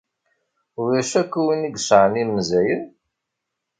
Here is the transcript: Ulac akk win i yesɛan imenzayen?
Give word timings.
Ulac 0.81 1.11
akk 1.21 1.33
win 1.45 1.67
i 1.67 1.69
yesɛan 1.71 2.13
imenzayen? 2.21 2.83